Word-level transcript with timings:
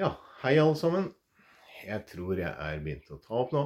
Ja, 0.00 0.08
hei 0.40 0.54
alle 0.56 0.76
sammen. 0.80 1.10
Jeg 1.84 2.06
tror 2.08 2.38
jeg 2.40 2.48
er 2.48 2.78
begynt 2.80 3.10
å 3.12 3.18
ta 3.20 3.34
opp 3.42 3.50
nå. 3.52 3.62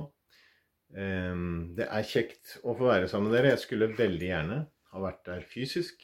Ehm, 0.98 1.76
Det 1.78 1.86
er 1.86 2.02
kjekt 2.02 2.56
å 2.64 2.74
få 2.74 2.88
være 2.88 3.06
sammen 3.08 3.30
med 3.30 3.36
dere. 3.38 3.52
Jeg 3.54 3.62
skulle 3.62 3.94
veldig 3.94 4.26
gjerne 4.26 4.58
ha 4.90 5.02
vært 5.04 5.22
der 5.28 5.46
fysisk. 5.46 6.02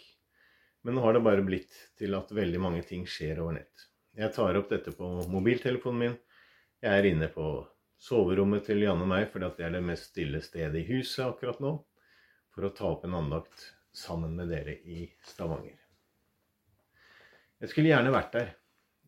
Men 0.84 0.94
nå 0.94 1.02
har 1.02 1.14
det 1.14 1.24
bare 1.26 1.42
blitt 1.42 1.74
til 1.98 2.14
at 2.14 2.30
veldig 2.30 2.60
mange 2.60 2.84
ting 2.86 3.02
skjer 3.04 3.42
over 3.42 3.58
nett. 3.58 3.88
Jeg 4.14 4.32
tar 4.34 4.54
opp 4.60 4.70
dette 4.70 4.94
på 4.94 5.10
mobiltelefonen 5.26 5.98
min. 5.98 6.16
Jeg 6.82 6.98
er 7.00 7.10
inne 7.10 7.26
på 7.26 7.66
soverommet 7.98 8.66
til 8.66 8.82
Janne 8.82 9.02
og 9.02 9.10
meg 9.10 9.28
fordi 9.30 9.46
at 9.50 9.58
det 9.58 9.66
er 9.66 9.76
det 9.76 9.84
mest 9.90 10.10
stille 10.10 10.40
stedet 10.42 10.84
i 10.84 10.86
huset 10.86 11.26
akkurat 11.26 11.58
nå. 11.58 11.76
For 12.54 12.62
å 12.62 12.74
ta 12.76 12.94
opp 12.94 13.04
en 13.04 13.18
andakt 13.18 13.72
sammen 13.90 14.36
med 14.38 14.54
dere 14.54 14.78
i 14.86 15.08
Stavanger. 15.26 15.78
Jeg 17.58 17.70
skulle 17.74 17.90
gjerne 17.90 18.14
vært 18.14 18.34
der. 18.38 18.58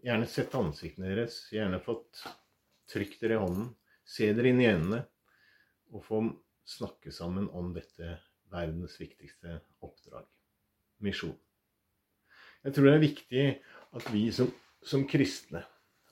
Gjerne 0.05 0.27
sett 0.29 0.55
ansiktene 0.55 1.15
deres. 1.15 1.39
Gjerne 1.53 1.81
fått 1.81 2.21
trykt 2.93 3.23
dere 3.25 3.39
i 3.39 3.41
hånden. 3.41 3.71
Se 4.05 4.29
dere 4.37 4.51
inn 4.53 4.61
i 4.61 4.69
øynene. 4.69 5.01
Og 5.97 6.05
få 6.05 6.21
snakke 6.69 7.13
sammen 7.13 7.49
om 7.57 7.73
dette 7.73 8.19
verdens 8.53 8.99
viktigste 9.01 9.59
oppdrag. 9.85 10.27
Misjon. 11.05 11.37
Jeg 12.65 12.77
tror 12.77 12.89
det 12.89 12.95
er 12.95 13.03
viktig 13.03 13.47
at 13.97 14.11
vi 14.13 14.27
som, 14.33 14.53
som 14.85 15.05
kristne 15.09 15.65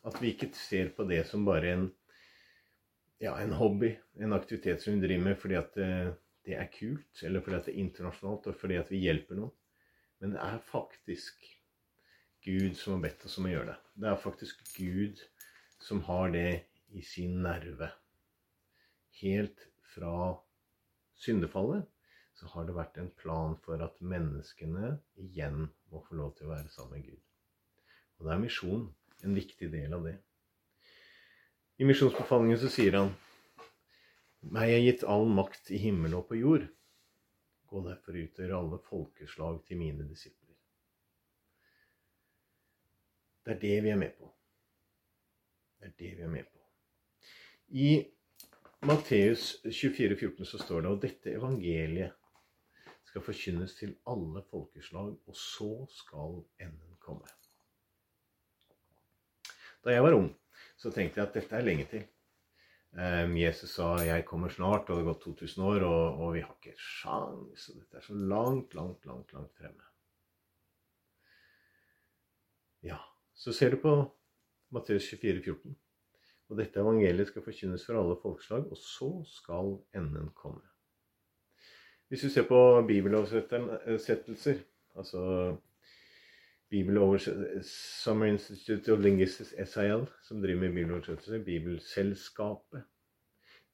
at 0.08 0.18
vi 0.20 0.32
ikke 0.32 0.50
ser 0.56 0.90
på 0.96 1.06
det 1.08 1.22
som 1.28 1.44
bare 1.46 1.76
en, 1.76 1.86
ja, 3.22 3.36
en 3.38 3.54
hobby, 3.56 3.92
en 4.18 4.34
aktivitet 4.36 4.82
som 4.82 4.96
vi 4.96 5.06
driver 5.06 5.28
med 5.28 5.40
fordi 5.40 5.58
at 5.60 5.76
det, 5.78 5.90
det 6.48 6.56
er 6.58 6.70
kult, 6.74 7.22
eller 7.22 7.44
fordi 7.44 7.58
at 7.58 7.68
det 7.68 7.74
er 7.74 7.84
internasjonalt, 7.84 8.48
og 8.50 8.58
fordi 8.58 8.80
at 8.80 8.90
vi 8.90 9.04
hjelper 9.04 9.38
noen. 9.38 9.52
Men 10.22 10.34
det 10.34 10.42
er 10.42 10.64
faktisk 10.66 11.44
Gud 12.42 12.76
som 12.76 12.96
har 12.96 13.04
bedt 13.04 13.24
oss 13.26 13.38
om 13.38 13.46
å 13.46 13.52
gjøre 13.52 13.72
det. 13.72 13.78
Det 14.02 14.08
er 14.10 14.22
faktisk 14.22 14.62
Gud 14.74 15.20
som 15.82 16.02
har 16.08 16.32
det 16.34 16.64
i 16.90 17.02
sin 17.06 17.40
nerve. 17.44 17.92
Helt 19.20 19.68
fra 19.94 20.14
syndefallet 21.22 21.86
så 22.34 22.48
har 22.54 22.66
det 22.66 22.74
vært 22.74 22.98
en 22.98 23.12
plan 23.22 23.54
for 23.62 23.82
at 23.84 24.00
menneskene 24.02 24.96
igjen 25.22 25.68
må 25.92 26.02
få 26.08 26.18
lov 26.18 26.34
til 26.38 26.48
å 26.48 26.54
være 26.56 26.72
sammen 26.74 26.98
med 26.98 27.12
Gud. 27.12 27.22
Og 28.18 28.26
da 28.26 28.34
er 28.34 28.42
misjon 28.42 28.86
en 29.22 29.36
viktig 29.38 29.70
del 29.70 29.94
av 29.94 30.06
det. 30.08 30.16
I 31.78 31.86
misjonsbefalingen 31.86 32.58
så 32.58 32.70
sier 32.72 32.98
han 32.98 33.14
meg 34.42 34.72
er 34.74 34.82
gitt 34.82 35.04
all 35.06 35.28
makt 35.30 35.70
i 35.70 35.78
himmel 35.78 36.18
og 36.18 36.26
på 36.32 36.40
jord. 36.40 36.66
Gå 37.70 37.82
derfor 37.86 38.18
ut 38.18 38.38
og 38.38 38.42
gjør 38.42 38.58
alle 38.58 38.78
folkeslag 38.88 39.60
til 39.68 39.78
mine 39.78 40.08
disipler. 40.08 40.41
Det 43.44 43.56
er 43.56 43.60
det 43.60 43.76
vi 43.84 43.90
er 43.90 43.98
med 43.98 44.10
på. 44.18 44.28
Det 45.80 45.88
er 45.88 45.94
det 45.98 46.10
vi 46.16 46.22
er 46.22 46.30
med 46.30 46.44
på. 46.44 46.58
I 47.68 48.04
Matteus 48.86 49.56
24, 49.64 50.16
14 50.16 50.46
så 50.46 50.58
står 50.58 50.80
det 50.80 50.90
og 50.90 51.02
dette 51.02 51.34
evangeliet 51.34 52.12
skal 53.12 53.24
forkynnes 53.26 53.74
til 53.76 53.92
alle 54.08 54.42
folkeslag, 54.50 55.12
og 55.26 55.36
så 55.36 55.70
skal 55.92 56.38
enden 56.64 56.96
komme. 57.00 57.28
Da 59.84 59.92
jeg 59.92 60.04
var 60.04 60.16
ung, 60.16 60.30
så 60.78 60.90
tenkte 60.90 61.20
jeg 61.20 61.28
at 61.28 61.36
dette 61.36 61.56
er 61.58 61.66
lenge 61.66 61.86
til. 61.90 62.06
Jesus 63.38 63.70
sa 63.70 63.96
'jeg 63.96 64.24
kommer 64.24 64.48
snart', 64.48 64.90
og 64.90 64.96
det 64.96 65.04
har 65.04 65.12
gått 65.12 65.22
2000 65.22 65.64
år, 65.64 65.80
og, 65.80 66.20
og 66.20 66.34
vi 66.34 66.40
har 66.40 66.56
ikke 66.60 66.78
sjans. 66.78 67.68
Og 67.68 67.80
dette 67.80 67.96
er 67.96 68.00
så 68.00 68.14
langt, 68.14 68.74
langt, 68.74 69.06
langt, 69.06 69.32
langt 69.32 69.56
fremme. 69.56 69.84
Ja, 72.82 72.98
så 73.34 73.52
ser 73.52 73.70
du 73.70 73.80
på 73.82 73.94
Matteus 74.72 75.08
24, 75.10 75.42
14. 75.42 75.76
Og 76.50 76.58
dette 76.58 76.80
evangeliet 76.80 77.28
skal 77.30 77.44
forkynnes 77.44 77.84
for 77.86 77.98
alle 78.00 78.16
folkeslag, 78.22 78.66
og 78.68 78.76
så 78.76 79.10
skal 79.28 79.76
enden 79.96 80.30
komme. 80.36 80.60
Hvis 82.08 82.24
du 82.26 82.28
ser 82.28 82.44
på 82.48 82.82
bibeloversettelser, 82.88 84.58
altså 84.96 85.20
Summer 88.02 88.26
Institute 88.26 88.92
of 88.92 89.00
Linguistics, 89.00 89.54
SIL, 89.72 90.06
som 90.28 90.42
driver 90.42 90.60
med 90.60 90.72
bibeloversettelser, 90.72 91.44
Bibelselskapet, 91.44 92.82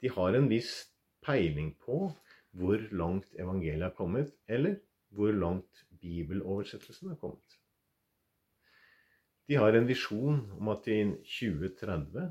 de 0.02 0.10
har 0.10 0.34
en 0.34 0.50
viss 0.50 0.86
peiling 1.26 1.76
på 1.82 2.12
hvor 2.50 2.78
langt 2.90 3.34
evangeliet 3.38 3.82
har 3.82 3.94
kommet, 3.98 4.32
eller 4.48 4.74
hvor 5.10 5.32
langt 5.32 5.86
bibeloversettelsen 6.00 7.08
har 7.08 7.16
kommet. 7.16 7.57
De 9.48 9.56
har 9.56 9.72
en 9.72 9.86
visjon 9.88 10.42
om 10.58 10.68
at 10.68 10.84
i 10.92 10.98
2030 11.24 12.26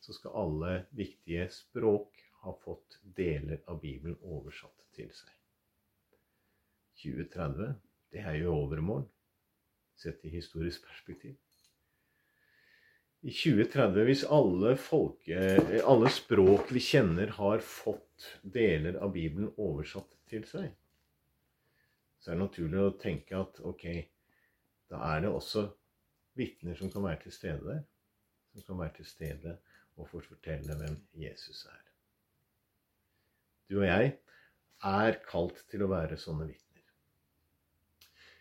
så 0.00 0.14
skal 0.14 0.36
alle 0.38 0.74
viktige 0.94 1.48
språk 1.50 2.20
ha 2.44 2.52
fått 2.62 3.00
deler 3.02 3.58
av 3.66 3.80
Bibelen 3.82 4.14
oversatt 4.22 4.84
til 4.94 5.10
seg. 5.10 5.32
2030, 7.02 7.72
det 8.14 8.22
er 8.22 8.38
jo 8.38 8.54
overmorgen, 8.54 9.08
sett 9.98 10.22
i 10.24 10.30
historisk 10.32 10.86
perspektiv. 10.86 11.34
I 13.20 13.34
2030, 13.34 14.06
hvis 14.06 14.22
alle, 14.32 14.76
folke, 14.80 15.42
alle 15.82 16.14
språk 16.14 16.70
vi 16.72 16.80
kjenner, 16.86 17.34
har 17.36 17.66
fått 17.66 18.30
deler 18.46 18.96
av 19.02 19.10
Bibelen 19.18 19.50
oversatt 19.58 20.14
til 20.30 20.46
seg, 20.48 20.70
så 22.22 22.30
er 22.30 22.38
det 22.38 22.44
naturlig 22.46 22.80
å 22.86 22.96
tenke 23.00 23.42
at 23.42 23.60
ok, 23.66 23.84
da 24.92 25.02
er 25.10 25.26
det 25.26 25.34
også 25.34 25.66
vitner 26.38 26.78
som 26.78 26.90
kan 26.92 27.04
være 27.04 27.22
til 27.24 27.34
stede 27.34 27.64
der. 27.66 27.84
Som 28.54 28.66
kan 28.66 28.80
være 28.82 28.96
til 29.00 29.06
stede 29.06 29.56
og 29.96 30.08
fortelle 30.10 30.76
hvem 30.80 30.96
Jesus 31.14 31.64
er. 31.70 31.84
Du 33.70 33.78
og 33.80 33.86
jeg 33.86 34.16
er 34.90 35.20
kalt 35.28 35.62
til 35.70 35.84
å 35.84 35.90
være 35.90 36.18
sånne 36.18 36.48
vitner. 36.48 36.86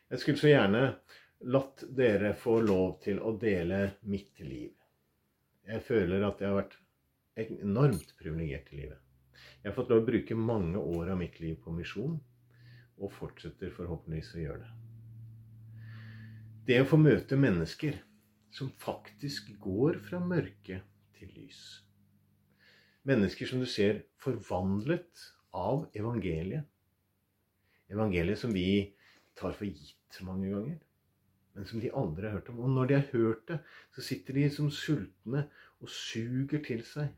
Jeg 0.10 0.22
skulle 0.24 0.42
så 0.42 0.50
gjerne 0.50 0.84
latt 1.54 1.84
dere 1.96 2.34
få 2.36 2.58
lov 2.66 2.98
til 3.04 3.20
å 3.22 3.36
dele 3.40 3.84
mitt 4.10 4.40
liv. 4.42 4.74
Jeg 5.70 5.86
føler 5.86 6.26
at 6.26 6.42
jeg 6.42 6.50
har 6.50 6.58
vært 6.64 6.80
enormt 7.40 8.16
privilegert 8.20 8.74
i 8.74 8.82
livet. 8.82 9.06
Jeg 9.62 9.70
har 9.70 9.76
fått 9.78 9.92
lov 9.94 10.02
å 10.02 10.08
bruke 10.10 10.36
mange 10.36 10.82
år 10.82 11.14
av 11.14 11.22
mitt 11.22 11.38
liv 11.44 11.60
på 11.64 11.72
misjon, 11.76 12.18
og 13.00 13.14
fortsetter 13.16 13.72
forhåpentligvis 13.76 14.34
å 14.36 14.44
gjøre 14.44 14.64
det. 14.66 14.79
Det 16.70 16.76
å 16.84 16.86
få 16.86 17.00
møte 17.02 17.34
mennesker 17.34 17.96
som 18.54 18.68
faktisk 18.78 19.48
går 19.58 19.96
fra 20.06 20.20
mørke 20.22 20.76
til 21.18 21.32
lys. 21.34 21.62
Mennesker 23.10 23.50
som 23.50 23.64
du 23.64 23.66
ser 23.66 24.04
forvandlet 24.22 25.24
av 25.58 25.88
evangeliet. 25.98 26.68
Evangeliet 27.90 28.38
som 28.38 28.54
vi 28.54 28.94
tar 29.40 29.58
for 29.58 29.66
gitt 29.66 30.22
mange 30.28 30.52
ganger, 30.52 30.78
men 31.58 31.66
som 31.66 31.82
de 31.82 31.90
aldri 31.90 32.30
har 32.30 32.38
hørt 32.38 32.54
om. 32.54 32.62
Og 32.62 32.78
når 32.78 32.92
de 32.92 33.00
har 33.00 33.10
hørt 33.16 33.44
det, 33.50 33.60
så 33.98 34.06
sitter 34.12 34.38
de 34.38 34.46
som 34.54 34.70
sultne 34.70 35.48
og 35.82 35.90
suger 35.90 36.62
til 36.70 36.86
seg. 36.86 37.10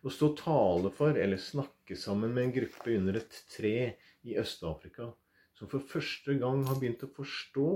Å 0.00 0.08
stå 0.08 0.32
og 0.32 0.40
tale 0.40 0.96
for 0.96 1.20
eller 1.20 1.36
snakke 1.50 2.00
sammen 2.00 2.32
med 2.32 2.46
en 2.46 2.58
gruppe 2.62 2.96
under 2.96 3.20
et 3.20 3.44
tre 3.52 3.76
i 4.24 4.40
Øst-Afrika 4.40 5.12
som 5.60 5.68
for 5.68 5.84
første 5.84 6.40
gang 6.40 6.64
har 6.64 6.80
begynt 6.80 7.04
å 7.04 7.12
forstå 7.12 7.70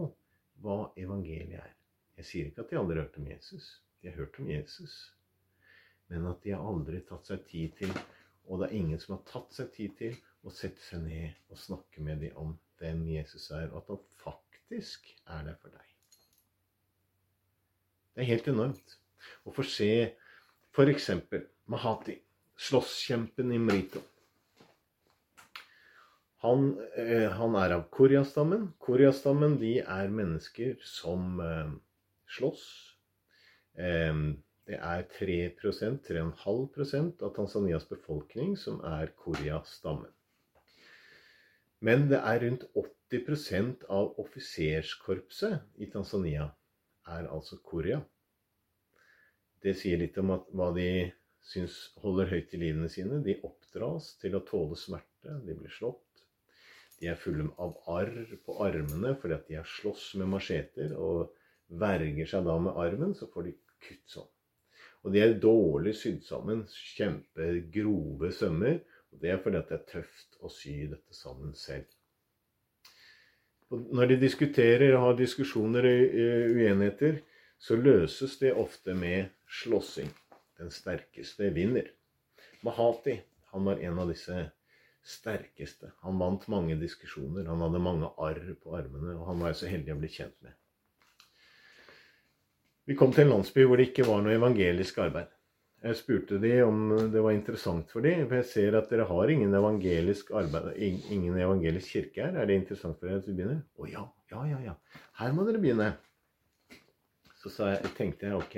hva 0.62 0.92
evangeliet 1.00 1.58
er. 1.60 1.72
Jeg 2.18 2.28
sier 2.28 2.50
ikke 2.50 2.64
at 2.64 2.70
de 2.70 2.78
aldri 2.78 2.98
har 2.98 3.06
hørt 3.06 3.18
om 3.18 3.30
Jesus. 3.30 3.70
De 4.02 4.10
har 4.10 4.18
hørt 4.20 4.38
om 4.38 4.50
Jesus. 4.50 4.94
Men 6.12 6.26
at 6.30 6.44
de 6.44 6.52
har 6.54 6.66
aldri 6.68 7.00
tatt 7.08 7.30
seg 7.30 7.42
tid 7.48 7.74
til, 7.80 7.94
og 8.44 8.60
det 8.60 8.68
er 8.68 8.76
ingen 8.78 9.00
som 9.00 9.16
har 9.16 9.24
tatt 9.30 9.56
seg 9.56 9.72
tid 9.74 9.96
til, 9.98 10.18
å 10.44 10.52
sette 10.52 10.82
seg 10.84 11.00
ned 11.06 11.48
og 11.48 11.56
snakke 11.58 12.02
med 12.04 12.20
dem 12.20 12.36
om 12.36 12.52
hvem 12.78 13.06
Jesus 13.08 13.48
er, 13.56 13.70
og 13.72 13.80
at 13.80 13.94
han 13.94 14.02
faktisk 14.20 15.08
er 15.24 15.46
der 15.48 15.56
for 15.62 15.72
deg. 15.72 15.94
Det 18.14 18.22
er 18.22 18.30
helt 18.30 18.50
enormt 18.52 18.98
å 19.48 19.54
få 19.54 19.64
se 19.66 19.90
f.eks. 20.74 21.08
Mahati, 21.72 22.18
slåsskjempen 22.60 23.54
i 23.56 23.58
Mrito. 23.62 24.02
Han, 26.44 26.64
eh, 27.00 27.30
han, 27.32 27.54
er 27.56 27.72
av 27.78 27.86
Korea-stammen. 27.94 28.66
Korea-stammen 28.84 29.56
de 29.62 29.78
er 29.80 30.10
mennesker 30.12 30.74
som 30.84 31.38
eh, 31.40 31.70
slåss. 32.36 32.64
Eh, 33.80 34.18
det 34.68 34.76
er 34.80 35.06
3% 35.16 36.02
3,5% 36.04 37.24
av 37.24 37.32
Tanzanias 37.36 37.88
befolkning 37.88 38.54
som 38.60 38.82
er 38.84 39.12
Korea-stammen. 39.24 40.12
Men 41.84 42.06
det 42.12 42.20
er 42.20 42.40
rundt 42.44 42.64
80% 43.12 43.88
av 43.92 44.14
offiserskorpset 44.20 45.80
i 45.84 45.88
Tanzania 45.92 46.46
er 47.12 47.28
altså 47.28 47.58
Korea. 47.60 48.00
Det 49.64 49.74
sier 49.80 50.00
litt 50.00 50.16
om 50.20 50.32
at, 50.36 50.48
hva 50.52 50.70
de 50.76 50.88
syns 51.44 51.76
holder 52.00 52.32
høyt 52.32 52.52
i 52.56 52.60
livene 52.60 52.88
sine. 52.92 53.20
De 53.24 53.36
oppdras 53.44 54.14
til 54.20 54.36
å 54.36 54.44
tåle 54.48 54.76
smerte. 54.80 55.40
De 55.44 55.56
blir 55.56 55.72
slått. 55.72 56.13
De 57.04 57.10
er 57.12 57.18
fulle 57.20 57.50
av 57.60 57.74
arr 57.92 58.30
på 58.46 58.54
armene 58.64 59.10
fordi 59.20 59.34
at 59.36 59.48
de 59.50 59.58
har 59.58 59.66
slåss 59.68 60.14
med 60.22 60.30
macheter 60.32 60.94
og 60.96 61.34
verger 61.68 62.30
seg 62.30 62.46
da 62.46 62.54
med 62.64 62.78
armen, 62.80 63.12
så 63.12 63.28
får 63.28 63.50
de 63.50 63.52
kutt 63.84 64.14
sånn. 64.14 64.30
Og 65.04 65.12
de 65.12 65.20
er 65.20 65.34
dårlig 65.36 65.92
sydd 66.00 66.22
sammen. 66.24 66.62
Kjempegrove 66.96 68.30
sømmer. 68.32 68.78
Og 69.12 69.20
det 69.20 69.34
er 69.34 69.42
fordi 69.44 69.60
at 69.60 69.68
det 69.68 69.76
er 69.76 69.84
tøft 69.90 70.38
å 70.40 70.48
sy 70.48 70.78
dette 70.88 71.12
sammen 71.12 71.52
selv. 71.60 71.84
Og 73.68 73.92
når 73.92 74.14
de 74.14 74.20
diskuterer 74.24 74.96
og 74.96 75.04
har 75.04 75.20
diskusjoner 75.20 75.90
og 75.90 76.56
uenigheter, 76.56 77.20
så 77.60 77.76
løses 77.76 78.38
det 78.40 78.56
ofte 78.56 78.96
med 78.96 79.28
slåssing. 79.60 80.08
Den 80.56 80.72
sterkeste 80.72 81.52
vinner. 81.52 81.92
Mahati 82.64 83.18
han 83.52 83.68
var 83.68 83.84
en 83.84 84.00
av 84.00 84.08
disse 84.08 84.48
sterkeste. 85.04 85.92
Han 86.02 86.18
vant 86.20 86.46
mange 86.52 86.76
diskusjoner. 86.80 87.46
Han 87.50 87.62
hadde 87.64 87.82
mange 87.82 88.10
arr 88.16 88.42
på 88.60 88.76
armene, 88.76 89.16
og 89.18 89.28
han 89.28 89.40
var 89.42 89.52
jeg 89.52 89.60
så 89.60 89.70
heldig 89.70 89.94
å 89.94 90.00
bli 90.00 90.10
kjent 90.16 90.36
med. 90.44 90.56
Vi 92.84 92.96
kom 93.00 93.14
til 93.14 93.24
en 93.24 93.38
landsby 93.38 93.64
hvor 93.64 93.80
det 93.80 93.90
ikke 93.90 94.04
var 94.08 94.20
noe 94.24 94.36
evangelisk 94.36 94.98
arbeid. 95.04 95.30
Jeg 95.84 95.98
spurte 95.98 96.38
de 96.40 96.50
om 96.64 96.94
det 97.12 97.20
var 97.20 97.34
interessant 97.36 97.90
for 97.92 98.04
dem, 98.04 98.22
for 98.28 98.40
jeg 98.40 98.48
ser 98.48 98.76
at 98.78 98.88
dere 98.88 99.04
har 99.08 99.32
ingen 99.32 99.52
evangelisk 99.56 100.30
arbeid, 100.36 100.70
ingen 100.80 101.36
evangelisk 101.36 101.92
kirke 101.92 102.24
her. 102.24 102.38
Er 102.40 102.48
det 102.48 102.56
interessant 102.62 102.96
for 102.96 103.08
dere 103.08 103.20
at 103.20 103.28
vi 103.28 103.36
begynner? 103.36 103.60
Å 103.76 103.88
ja, 103.90 104.04
ja, 104.32 104.44
ja, 104.48 104.60
ja. 104.70 104.74
Her 105.20 105.36
må 105.36 105.44
dere 105.44 105.60
begynne. 105.60 105.90
Så 107.42 107.52
jeg, 107.68 107.92
tenkte 107.98 108.30
jeg 108.30 108.38
ok, 108.38 108.56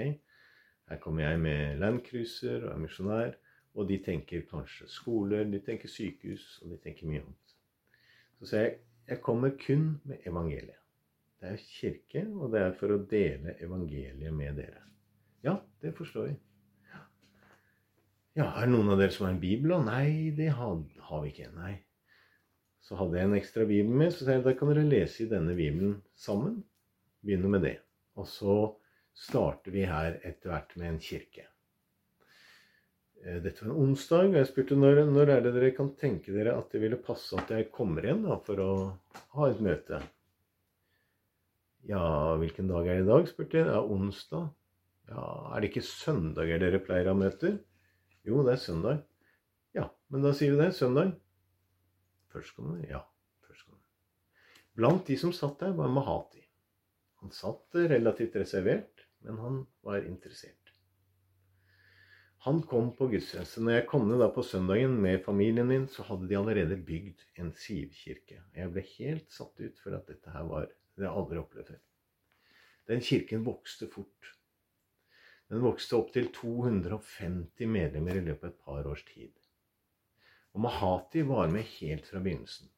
her 0.87 1.03
kommer 1.03 1.27
jeg 1.27 1.43
med 1.43 1.83
landcruiser 1.83 2.69
og 2.69 2.77
er 2.77 2.83
misjonær. 2.85 3.35
Og 3.76 3.88
de 3.88 3.99
tenker 4.02 4.46
kanskje 4.49 4.88
skoler, 4.88 5.44
de 5.52 5.61
tenker 5.64 5.90
sykehus, 5.93 6.46
og 6.64 6.73
de 6.73 6.81
tenker 6.81 7.08
mye 7.08 7.20
annet. 7.20 7.56
Så 8.40 8.50
sier 8.50 8.67
jeg 8.67 8.76
jeg 9.06 9.20
kommer 9.23 9.52
kun 9.61 10.00
med 10.05 10.25
evangeliet. 10.26 10.81
Det 11.40 11.52
er 11.52 11.61
kirke, 11.62 12.23
og 12.34 12.50
det 12.52 12.62
er 12.64 12.73
for 12.75 12.90
å 12.90 13.02
dele 13.11 13.55
evangeliet 13.62 14.34
med 14.34 14.56
dere. 14.58 14.81
Ja, 15.44 15.61
det 15.84 15.93
forstår 15.94 16.31
vi. 16.31 16.32
Ja, 18.37 18.49
er 18.50 18.67
det 18.67 18.73
noen 18.73 18.90
av 18.93 18.99
dere 19.00 19.14
som 19.14 19.28
har 19.28 19.37
en 19.37 19.40
bibel? 19.40 19.76
Nei, 19.87 20.32
det 20.37 20.50
har, 20.58 20.81
har 21.08 21.23
vi 21.23 21.31
ikke. 21.31 21.52
Nei. 21.55 21.76
Så 22.84 22.99
hadde 22.99 23.17
jeg 23.17 23.31
en 23.31 23.37
ekstra 23.38 23.64
bibel 23.69 23.94
med, 24.02 24.11
så 24.12 24.26
sa 24.26 24.34
jeg 24.37 24.44
da 24.44 24.56
kan 24.58 24.73
dere 24.73 24.84
lese 24.88 25.23
i 25.25 25.31
denne 25.31 25.55
bibelen 25.56 26.00
sammen. 26.19 26.58
Begynne 27.25 27.52
med 27.52 27.64
det. 27.64 27.76
Og 28.19 28.26
så 28.28 28.56
starter 29.17 29.73
vi 29.75 29.87
her 29.88 30.19
etter 30.26 30.52
hvert 30.52 30.75
med 30.76 30.90
en 30.90 31.00
kirke. 31.02 31.46
Eh, 33.26 33.40
dette 33.43 33.64
var 33.64 33.73
en 33.73 33.81
onsdag, 33.82 34.28
og 34.31 34.37
jeg 34.38 34.49
spurte 34.50 34.76
når, 34.78 35.00
når 35.11 35.32
er 35.34 35.40
det 35.43 35.55
dere 35.56 35.73
kan 35.75 35.88
tenke 35.99 36.34
dere 36.34 36.55
at 36.61 36.70
det 36.70 36.82
ville 36.84 36.99
passe 37.02 37.34
at 37.40 37.50
jeg 37.50 37.73
kommer 37.75 38.06
igjen 38.06 38.23
da, 38.26 38.37
for 38.46 38.62
å 38.62 38.70
ha 39.34 39.49
et 39.50 39.62
møte. 39.64 39.99
Ja, 41.90 42.05
hvilken 42.38 42.70
dag 42.70 42.87
er 42.87 43.00
det 43.00 43.06
i 43.06 43.08
dag? 43.08 43.26
spurte 43.31 43.58
jeg. 43.58 43.67
Ja, 43.70 43.82
onsdag. 43.82 44.49
Ja, 45.11 45.25
Er 45.55 45.62
det 45.62 45.70
ikke 45.70 45.87
søndager 45.87 46.62
dere 46.62 46.81
pleier 46.82 47.06
å 47.06 47.14
ha 47.14 47.19
møter? 47.19 47.61
Jo, 48.26 48.40
det 48.46 48.56
er 48.56 48.62
søndag. 48.62 49.05
Ja, 49.75 49.87
men 50.11 50.26
da 50.26 50.32
sier 50.34 50.55
vi 50.55 50.62
det. 50.62 50.73
Søndag. 50.75 51.12
Førstkommende? 52.34 52.88
Ja, 52.90 53.05
førstkommende. 53.46 53.87
Blant 54.78 55.06
de 55.06 55.19
som 55.19 55.34
satt 55.34 55.62
der, 55.62 55.75
var 55.78 55.90
Mahati. 55.94 56.43
Han 57.23 57.31
satt 57.34 57.78
relativt 57.78 58.34
reservert, 58.38 59.06
men 59.26 59.38
han 59.43 59.62
var 59.87 60.02
interessert. 60.02 60.56
Han 62.47 62.61
kom 62.63 62.93
på 62.95 63.09
gudstjeneste. 63.11 63.59
Når 63.59 63.75
jeg 63.75 63.85
kom 63.91 64.05
ned 64.07 64.21
da 64.23 64.29
på 64.31 64.43
søndagen 64.47 64.93
med 65.03 65.25
familien 65.25 65.67
min, 65.67 65.89
så 65.91 66.05
hadde 66.07 66.29
de 66.31 66.37
allerede 66.39 66.77
bygd 66.79 67.25
en 67.43 67.49
sivkirke. 67.59 68.37
Jeg 68.55 68.71
ble 68.71 68.85
helt 68.87 69.33
satt 69.35 69.59
ut 69.59 69.81
for 69.83 69.97
at 69.97 70.07
dette 70.07 70.31
her 70.31 70.47
var 70.47 70.69
Det 70.71 71.03
har 71.03 71.09
jeg 71.09 71.23
aldri 71.25 71.41
opplevd 71.41 71.73
før. 71.73 71.81
Den 72.87 73.03
kirken 73.03 73.43
vokste 73.49 73.89
fort. 73.91 74.29
Den 75.51 75.65
vokste 75.65 75.99
opp 75.99 76.13
til 76.15 76.29
250 76.37 77.67
medlemmer 77.67 78.21
i 78.21 78.23
løpet 78.29 78.47
av 78.47 78.55
et 78.55 78.63
par 78.69 78.89
års 78.93 79.03
tid. 79.11 79.35
Og 80.55 80.63
Mahati 80.69 81.27
var 81.27 81.51
med 81.51 81.67
helt 81.81 82.07
fra 82.07 82.23
begynnelsen. 82.23 82.71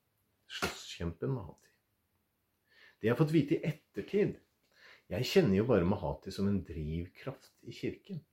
Slåsskjempen 0.49 1.37
Mahati. 1.37 1.75
Det 2.97 3.11
jeg 3.11 3.12
har 3.12 3.20
fått 3.20 3.37
vite 3.37 3.61
i 3.61 3.69
ettertid 3.69 4.41
Jeg 5.12 5.29
kjenner 5.29 5.61
jo 5.61 5.69
bare 5.69 5.93
Mahati 5.93 6.32
som 6.32 6.49
en 6.49 6.62
drivkraft 6.65 7.53
i 7.69 7.76
kirken. 7.76 8.25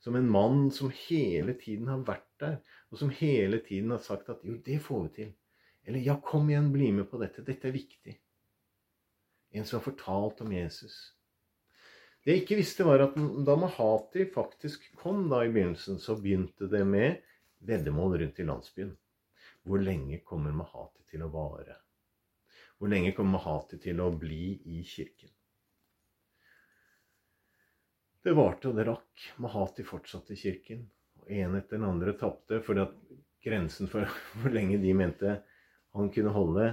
Som 0.00 0.16
en 0.16 0.30
mann 0.30 0.70
som 0.72 0.92
hele 1.08 1.54
tiden 1.60 1.88
har 1.92 2.00
vært 2.08 2.28
der, 2.40 2.58
og 2.90 2.98
som 2.98 3.12
hele 3.12 3.60
tiden 3.60 3.92
har 3.92 4.00
sagt 4.00 4.28
at 4.32 4.44
'jo, 4.44 4.56
det 4.56 4.80
får 4.80 5.02
vi 5.02 5.08
til'. 5.16 5.32
Eller 5.84 6.00
'ja, 6.00 6.16
kom 6.24 6.50
igjen, 6.50 6.72
bli 6.72 6.90
med 6.92 7.10
på 7.10 7.20
dette. 7.20 7.44
Dette 7.44 7.68
er 7.68 7.72
viktig'. 7.72 8.16
En 9.52 9.64
som 9.64 9.78
har 9.78 9.84
fortalt 9.84 10.40
om 10.40 10.52
Jesus. 10.52 11.14
Det 12.24 12.32
jeg 12.32 12.42
ikke 12.42 12.56
visste, 12.60 12.84
var 12.84 13.00
at 13.00 13.14
da 13.46 13.56
Mahati 13.56 14.26
faktisk 14.34 14.84
kom 14.96 15.28
da 15.30 15.40
i 15.44 15.52
begynnelsen, 15.52 15.98
så 15.98 16.16
begynte 16.20 16.68
det 16.68 16.84
med 16.86 17.22
veddemål 17.58 18.18
rundt 18.20 18.38
i 18.38 18.44
landsbyen. 18.44 18.96
Hvor 19.64 19.80
lenge 19.80 20.20
kommer 20.24 20.52
Mahati 20.52 21.02
til 21.10 21.24
å 21.24 21.32
vare? 21.32 21.76
Hvor 22.78 22.88
lenge 22.92 23.12
kommer 23.16 23.38
Mahati 23.38 23.80
til 23.80 24.00
å 24.00 24.10
bli 24.16 24.60
i 24.64 24.82
kirken? 24.84 25.32
Det 28.20 28.34
varte 28.36 28.68
og 28.68 28.76
det 28.76 28.84
rakk. 28.88 29.26
Mahati 29.40 29.84
fortsatte 29.86 30.34
i 30.34 30.40
kirken. 30.40 30.84
Og 31.22 31.30
en 31.32 31.56
etter 31.56 31.78
den 31.78 31.88
andre 31.88 32.12
tapte 32.20 32.60
fordi 32.64 32.84
at 32.84 32.96
grensen 33.44 33.88
for 33.88 34.08
hvor 34.40 34.52
lenge 34.52 34.80
de 34.82 34.92
mente 34.96 35.38
han 35.96 36.10
kunne 36.14 36.34
holde, 36.34 36.66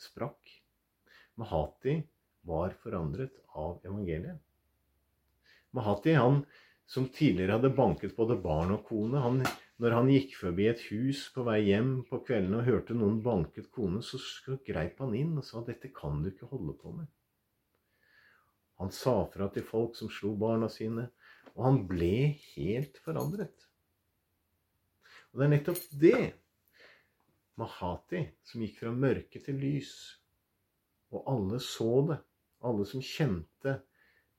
sprakk. 0.00 0.50
Mahati 1.40 2.00
var 2.46 2.74
forandret 2.82 3.38
av 3.54 3.78
evangeliet. 3.86 4.40
Mahati, 5.74 6.12
han 6.18 6.42
som 6.86 7.06
tidligere 7.08 7.56
hadde 7.56 7.72
banket 7.74 8.16
både 8.16 8.36
barn 8.42 8.74
og 8.74 8.84
kone 8.88 9.22
han, 9.22 9.44
Når 9.82 9.90
han 9.90 10.06
gikk 10.06 10.36
forbi 10.38 10.68
et 10.70 10.82
hus 10.86 11.24
på 11.34 11.42
vei 11.48 11.56
hjem 11.66 12.04
på 12.06 12.20
kvelden 12.22 12.52
og 12.60 12.68
hørte 12.68 12.94
noen 12.94 13.16
banket 13.24 13.72
kone, 13.74 14.04
så 14.06 14.20
greip 14.68 15.00
han 15.02 15.16
inn 15.18 15.32
og 15.40 15.44
sa 15.48 15.64
'Dette 15.66 15.90
kan 15.90 16.22
du 16.22 16.28
ikke 16.30 16.46
holde 16.46 16.76
på 16.78 16.92
med'. 16.94 17.10
Han 18.82 18.90
sa 18.94 19.20
fra 19.30 19.48
til 19.54 19.66
folk 19.66 19.94
som 19.98 20.10
slo 20.10 20.32
barna 20.38 20.68
sine, 20.72 21.08
og 21.54 21.66
han 21.68 21.82
ble 21.88 22.14
helt 22.54 22.98
forandret. 23.04 23.68
Og 25.32 25.40
det 25.40 25.46
er 25.46 25.52
nettopp 25.54 25.84
det, 26.02 26.24
Mahati, 27.58 28.20
som 28.42 28.62
gikk 28.64 28.80
fra 28.80 28.90
mørke 28.90 29.40
til 29.42 29.58
lys. 29.62 29.92
Og 31.14 31.22
alle 31.30 31.60
så 31.62 31.90
det. 32.08 32.18
Alle 32.66 32.86
som 32.88 33.02
kjente 33.04 33.76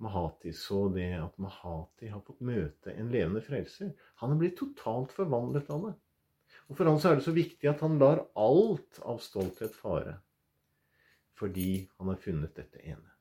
Mahati, 0.04 0.52
så 0.56 0.90
det 0.92 1.14
at 1.20 1.38
Mahati 1.40 2.10
har 2.12 2.24
fått 2.28 2.44
møte 2.44 2.92
en 2.92 3.12
levende 3.14 3.44
frelser. 3.46 3.94
Han 4.20 4.34
er 4.34 4.42
blitt 4.42 4.60
totalt 4.60 5.16
forvandlet 5.16 5.72
av 5.72 5.88
det. 5.88 5.94
Og 6.68 6.76
for 6.76 6.90
han 6.90 7.00
så 7.00 7.12
er 7.12 7.20
det 7.20 7.28
så 7.28 7.36
viktig 7.36 7.70
at 7.72 7.84
han 7.86 8.00
lar 8.02 8.26
alt 8.36 9.00
av 9.08 9.24
stolthet 9.24 9.76
fare. 9.78 10.18
Fordi 11.40 11.86
han 12.00 12.12
har 12.12 12.20
funnet 12.24 12.56
dette 12.58 12.84
ene. 12.84 13.15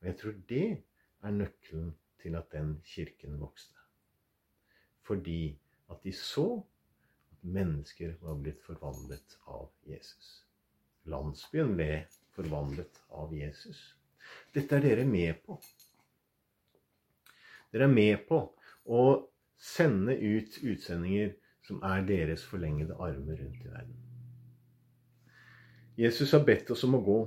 Og 0.00 0.08
jeg 0.10 0.18
tror 0.20 0.34
det 0.48 0.66
er 1.22 1.36
nøkkelen 1.36 1.92
til 2.22 2.36
at 2.38 2.50
den 2.52 2.80
kirken 2.84 3.40
vokste. 3.40 3.78
Fordi 5.06 5.58
at 5.90 6.02
de 6.04 6.12
så 6.12 6.48
at 7.32 7.44
mennesker 7.44 8.16
var 8.20 8.40
blitt 8.42 8.62
forvandlet 8.66 9.38
av 9.46 9.70
Jesus. 9.86 10.42
Landsbyen 11.06 11.76
ble 11.78 12.06
forvandlet 12.34 13.00
av 13.14 13.34
Jesus. 13.34 13.94
Dette 14.54 14.76
er 14.76 14.82
dere 14.82 15.06
med 15.06 15.38
på. 15.46 15.60
Dere 17.72 17.86
er 17.86 17.94
med 17.94 18.26
på 18.28 18.40
å 18.86 19.02
sende 19.56 20.16
ut 20.18 20.58
utsendinger 20.62 21.36
som 21.66 21.82
er 21.86 22.04
deres 22.06 22.44
forlengede 22.46 22.98
armer 22.98 23.38
rundt 23.40 23.62
i 23.62 23.70
verden. 23.70 23.96
Jesus 25.96 26.34
har 26.36 26.44
bedt 26.44 26.70
oss 26.70 26.84
om 26.84 26.98
å 26.98 27.04
gå, 27.04 27.20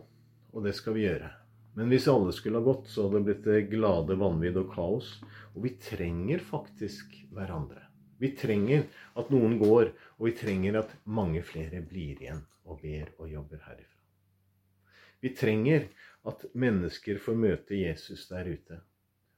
og 0.53 0.65
det 0.65 0.75
skal 0.77 0.95
vi 0.95 1.07
gjøre. 1.07 1.31
Men 1.79 1.93
hvis 1.93 2.09
alle 2.11 2.33
skulle 2.35 2.59
ha 2.59 2.65
gått, 2.65 2.89
så 2.91 3.05
hadde 3.05 3.21
det 3.23 3.37
blitt 3.39 3.69
glade 3.71 4.17
vanvidd 4.19 4.57
og 4.59 4.73
kaos. 4.73 5.13
Og 5.53 5.61
vi 5.63 5.69
trenger 5.79 6.41
faktisk 6.43 7.13
hverandre. 7.31 7.85
Vi 8.19 8.33
trenger 8.35 8.81
at 9.15 9.29
noen 9.31 9.55
går, 9.61 9.93
og 10.19 10.25
vi 10.27 10.33
trenger 10.35 10.81
at 10.81 10.91
mange 11.07 11.39
flere 11.47 11.79
blir 11.79 12.19
igjen 12.19 12.41
og 12.67 12.81
ber 12.81 13.13
og 13.15 13.31
jobber 13.31 13.61
herifra. 13.63 14.03
Vi 15.23 15.31
trenger 15.39 15.87
at 16.27 16.43
mennesker 16.51 17.21
får 17.23 17.39
møte 17.45 17.79
Jesus 17.79 18.25
der 18.27 18.51
ute. 18.51 18.81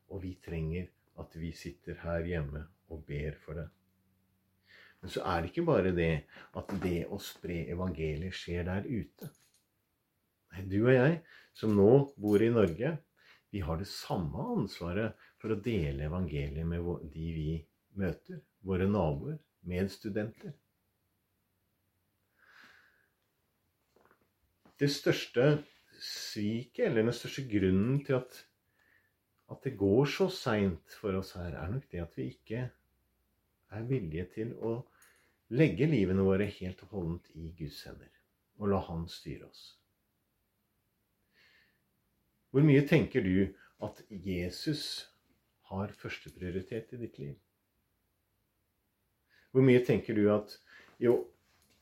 Og 0.09 0.23
vi 0.25 0.33
trenger 0.41 0.89
at 1.21 1.37
vi 1.37 1.51
sitter 1.53 2.01
her 2.07 2.25
hjemme 2.25 2.63
og 2.89 3.05
ber 3.05 3.37
for 3.43 3.61
det. 3.61 3.67
Men 5.01 5.13
så 5.13 5.21
er 5.29 5.43
det 5.43 5.53
ikke 5.53 5.67
bare 5.69 5.93
det 5.93 6.13
at 6.57 6.73
det 6.81 7.05
å 7.05 7.21
spre 7.21 7.67
evangeliet 7.69 8.33
skjer 8.33 8.65
der 8.65 8.89
ute. 8.89 9.29
Du 10.71 10.81
og 10.83 10.93
jeg 10.93 11.21
som 11.55 11.73
nå 11.75 11.91
bor 12.19 12.43
i 12.43 12.51
Norge, 12.51 12.95
vi 13.51 13.59
har 13.63 13.79
det 13.79 13.89
samme 13.89 14.45
ansvaret 14.55 15.17
for 15.41 15.51
å 15.51 15.59
dele 15.63 16.07
evangeliet 16.07 16.67
med 16.67 17.07
de 17.11 17.31
vi 17.35 17.49
møter, 17.99 18.39
våre 18.63 18.87
naboer, 18.87 19.39
medstudenter. 19.67 20.53
Det 24.79 24.89
største 24.89 25.47
sviket, 26.01 26.87
eller 26.87 27.05
den 27.05 27.15
største 27.15 27.43
grunnen 27.49 27.99
til 28.05 28.17
at, 28.17 28.37
at 29.51 29.67
det 29.67 29.75
går 29.77 30.07
så 30.09 30.29
seint 30.33 30.95
for 30.97 31.19
oss 31.19 31.35
her, 31.37 31.53
er 31.59 31.75
nok 31.75 31.89
det 31.91 32.01
at 32.01 32.15
vi 32.17 32.31
ikke 32.31 32.63
er 33.71 33.85
villige 33.87 34.25
til 34.37 34.55
å 34.57 34.79
legge 35.51 35.89
livene 35.91 36.23
våre 36.25 36.47
helt 36.47 36.81
og 36.87 36.95
holdent 36.95 37.29
i 37.35 37.51
Guds 37.57 37.83
hender 37.87 38.09
og 38.61 38.71
la 38.71 38.81
Han 38.87 39.07
styre 39.09 39.47
oss. 39.49 39.80
Hvor 42.51 42.65
mye 42.67 42.83
tenker 42.87 43.23
du 43.23 43.35
at 43.81 44.01
Jesus 44.11 44.83
har 45.71 45.93
førsteprioritet 45.97 46.91
i 46.95 46.99
ditt 46.99 47.19
liv? 47.21 47.35
Hvor 49.51 49.63
mye 49.67 49.83
tenker 49.87 50.15
du 50.15 50.25
at 50.31 50.53
jo, 51.01 51.15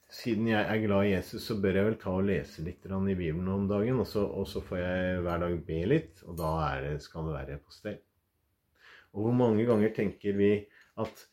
siden 0.10 0.48
jeg 0.50 0.62
er 0.62 0.84
glad 0.84 1.08
i 1.08 1.16
Jesus, 1.16 1.46
så 1.46 1.58
bør 1.62 1.80
jeg 1.80 1.88
vel 1.90 1.98
ta 2.02 2.14
og 2.18 2.28
lese 2.30 2.66
litt 2.66 2.86
i 2.86 3.16
Bibelen 3.18 3.50
om 3.54 3.68
dagen, 3.70 4.00
og 4.02 4.08
så, 4.10 4.26
og 4.26 4.48
så 4.50 4.62
får 4.66 4.82
jeg 4.82 5.26
hver 5.26 5.44
dag 5.44 5.58
be 5.66 5.82
litt, 5.90 6.24
og 6.26 6.38
da 6.40 6.54
det, 6.86 6.96
skal 7.06 7.28
det 7.30 7.36
være 7.36 7.60
på 7.62 7.74
stell. 7.74 8.00
Og 9.14 9.26
hvor 9.26 9.36
mange 9.38 9.66
ganger 9.66 9.94
tenker 9.94 10.38
vi 10.38 10.54
at 11.02 11.26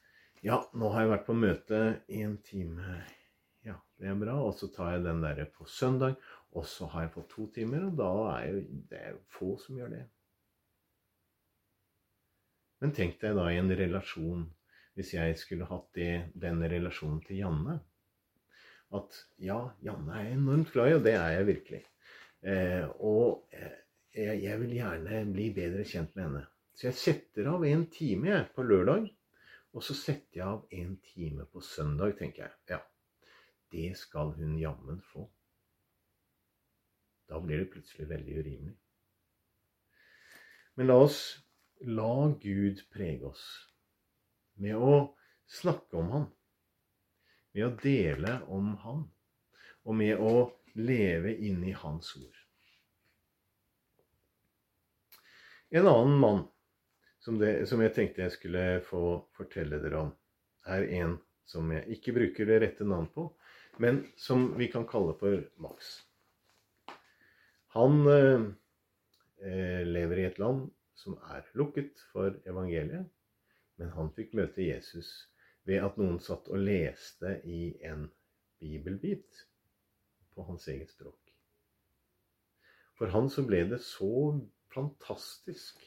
ja, 0.44 0.60
nå 0.76 0.90
har 0.92 1.04
jeg 1.04 1.12
vært 1.12 1.26
på 1.26 1.36
møte 1.36 1.80
i 2.12 2.22
en 2.24 2.36
time. 2.44 3.00
Ja, 3.66 3.76
det 4.00 4.10
er 4.12 4.18
bra. 4.20 4.36
Og 4.44 4.54
så 4.58 4.68
tar 4.72 4.94
jeg 4.94 5.06
den 5.06 5.24
der 5.24 5.42
på 5.50 5.66
søndag, 5.68 6.20
og 6.56 6.64
så 6.68 6.88
har 6.92 7.06
jeg 7.06 7.14
fått 7.16 7.32
to 7.34 7.46
timer, 7.54 7.88
og 7.88 7.98
da 7.98 8.12
er 8.36 8.46
jo 8.54 8.62
det 8.90 9.00
er 9.10 9.18
få 9.32 9.54
som 9.60 9.78
gjør 9.80 9.92
det. 9.92 10.04
Men 12.80 12.92
tenk 12.96 13.20
deg 13.20 13.36
da 13.36 13.48
i 13.50 13.58
en 13.60 13.72
relasjon, 13.76 14.46
hvis 14.96 15.12
jeg 15.16 15.36
skulle 15.40 15.68
hatt 15.68 15.90
det, 15.96 16.10
den 16.36 16.64
relasjonen 16.64 17.20
til 17.25 17.42
Janne 17.42 17.76
at 18.94 19.18
ja, 19.42 19.58
Janne 19.82 20.20
er 20.20 20.32
enormt 20.32 20.72
glad 20.72 20.90
i, 20.90 20.96
og 20.98 21.04
det 21.06 21.14
er 21.18 21.32
jeg 21.34 21.46
virkelig. 21.50 21.82
Eh, 22.46 22.84
og 23.02 23.48
eh, 23.56 23.78
jeg, 24.14 24.42
jeg, 24.44 24.60
vil 24.62 24.75
gjerne 24.78 25.22
bli 25.32 25.48
bedre 25.56 25.86
kjent 25.88 26.14
med 26.16 26.28
henne. 26.28 26.44
Så 26.76 26.90
jeg 26.90 27.00
setter 27.00 27.50
av 27.50 27.64
en 27.66 27.86
time 27.92 28.30
jeg, 28.30 28.48
på 28.54 28.64
lørdag, 28.66 29.08
og 29.76 29.84
så 29.84 29.96
setter 29.96 30.40
jeg 30.40 30.46
av 30.46 30.76
en 30.80 30.94
time 31.04 31.48
på 31.52 31.64
søndag, 31.64 32.14
tenker 32.20 32.46
jeg. 32.46 32.54
Ja, 32.76 32.80
det 33.72 33.90
skal 34.00 34.32
hun 34.38 34.54
jammen 34.60 35.02
få. 35.12 35.26
Da 37.26 37.40
blir 37.42 37.62
det 37.62 37.73
plutselig 37.73 38.09
veldig 38.09 38.38
urimelig. 38.38 38.76
Men 40.76 40.90
la 40.90 41.00
oss 41.06 41.21
la 41.80 42.33
Gud 42.40 42.83
prege 42.92 43.26
oss 43.28 43.45
med 44.61 44.76
å 44.76 44.99
snakke 45.50 45.99
om 46.00 46.11
Han 46.14 46.26
med 47.56 47.64
å 47.64 47.76
dele 47.80 48.33
om 48.52 48.75
Han, 48.83 49.04
og 49.88 49.95
med 49.97 50.18
å 50.21 50.33
leve 50.76 51.33
inn 51.33 51.62
i 51.64 51.73
Hans 51.73 52.11
ord. 52.18 52.35
En 55.73 55.88
annen 55.88 56.18
mann 56.21 56.42
som, 57.25 57.38
det, 57.40 57.64
som 57.71 57.80
jeg 57.80 57.95
tenkte 57.97 58.26
jeg 58.26 58.35
skulle 58.35 58.64
få 58.85 59.00
fortelle 59.38 59.80
dere 59.80 60.02
om, 60.04 60.12
er 60.68 60.85
en 61.00 61.16
som 61.49 61.73
jeg 61.73 61.97
ikke 61.97 62.14
bruker 62.18 62.50
det 62.50 62.61
rette 62.61 62.85
navn 62.85 63.09
på, 63.14 63.25
men 63.80 64.02
som 64.21 64.50
vi 64.61 64.68
kan 64.68 64.85
kalle 64.88 65.16
for 65.16 65.40
Max. 65.62 65.97
Han 67.76 68.06
eh, 68.09 68.45
eh 69.45 69.83
lever 69.85 70.23
i 70.23 70.28
et 70.30 70.38
land 70.40 70.71
som 70.97 71.18
er 71.28 71.45
lukket 71.61 72.00
for 72.12 72.33
evangeliet, 72.49 73.04
men 73.76 73.90
han 73.92 74.09
fikk 74.16 74.33
møte 74.38 74.64
Jesus 74.64 75.11
ved 75.68 75.85
at 75.85 75.99
noen 76.00 76.16
satt 76.25 76.49
og 76.49 76.62
leste 76.62 77.35
i 77.45 77.75
en 77.85 78.06
bibelbit 78.62 79.42
på 80.33 80.47
hans 80.49 80.64
eget 80.73 80.95
språk. 80.95 81.21
For 82.97 83.12
han 83.12 83.28
så 83.28 83.45
ble 83.45 83.61
det 83.68 83.83
så 83.85 84.38
fantastisk 84.73 85.83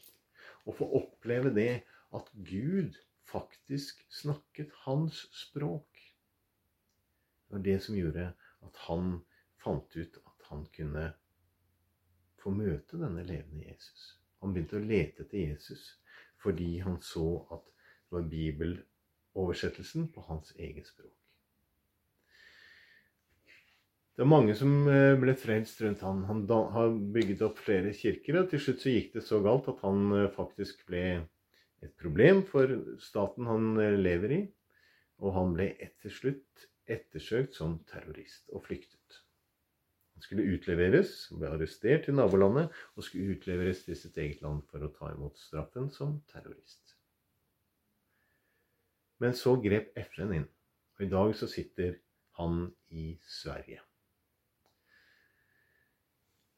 å 0.70 0.76
få 0.78 0.86
oppleve 1.00 1.50
det 1.56 1.72
at 2.14 2.30
Gud 2.46 3.00
faktisk 3.30 4.04
snakket 4.14 4.74
hans 4.86 5.24
språk. 5.34 5.90
Det 7.48 7.58
var 7.58 7.66
det 7.66 7.80
som 7.86 7.98
gjorde 7.98 8.30
at 8.66 8.84
han 8.86 9.24
fant 9.64 9.98
ut 9.98 10.22
at 10.22 10.46
han 10.52 10.70
kunne 10.76 11.10
få 12.42 12.54
møte 12.56 13.00
denne 13.00 13.24
levende 13.28 13.68
Jesus. 13.68 14.14
Han 14.44 14.56
begynte 14.56 14.80
å 14.80 14.86
lete 14.86 15.26
etter 15.26 15.42
Jesus 15.42 15.96
fordi 16.40 16.78
han 16.80 17.02
så 17.04 17.28
at 17.52 17.66
det 17.68 18.16
var 18.16 18.28
bibeloversettelsen 18.32 20.08
på 20.16 20.24
hans 20.30 20.54
eget 20.56 20.88
språk. 20.88 21.12
Det 24.20 24.26
er 24.26 24.32
mange 24.34 24.52
som 24.60 24.72
eh, 24.92 25.16
ble 25.20 25.32
frelst 25.40 25.80
rundt 25.80 26.02
han. 26.04 26.26
Han 26.28 26.42
har 26.76 26.96
bygget 27.16 27.44
opp 27.48 27.60
flere 27.64 27.94
kirker, 27.96 28.42
og 28.42 28.50
til 28.52 28.60
slutt 28.60 28.82
så 28.84 28.92
gikk 28.92 29.14
det 29.14 29.24
så 29.24 29.40
galt 29.46 29.70
at 29.72 29.80
han 29.86 30.10
eh, 30.12 30.32
faktisk 30.36 30.82
ble 30.90 31.04
et 31.80 31.94
problem 32.02 32.42
for 32.50 32.74
staten 33.00 33.48
han 33.48 33.70
eh, 33.80 33.96
lever 33.96 34.36
i. 34.36 34.42
Og 35.24 35.36
han 35.38 35.56
ble 35.56 35.70
etter 35.88 36.12
slutt 36.12 36.68
ettersøkt 36.90 37.56
som 37.56 37.78
terrorist 37.88 38.52
og 38.52 38.66
flyktet. 38.68 38.99
Han 40.20 40.26
skulle 40.26 40.52
utleveres, 40.52 41.30
ble 41.32 41.48
arrestert 41.48 42.10
i 42.12 42.12
nabolandet 42.12 42.74
og 43.00 43.06
skulle 43.08 43.38
utleveres 43.38 43.86
til 43.86 43.96
sitt 43.96 44.18
eget 44.20 44.42
land 44.44 44.66
for 44.68 44.84
å 44.84 44.90
ta 44.92 45.14
imot 45.14 45.40
straffen 45.40 45.88
som 45.96 46.18
terrorist. 46.28 46.98
Men 49.24 49.32
så 49.40 49.56
grep 49.64 49.96
FN 50.12 50.36
inn, 50.36 50.50
og 50.98 51.08
i 51.08 51.10
dag 51.16 51.32
så 51.40 51.48
sitter 51.48 51.96
han 52.36 52.68
i 52.92 53.14
Sverige. 53.32 53.80